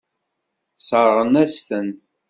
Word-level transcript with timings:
Sseṛɣen-as-ten. 0.79 1.89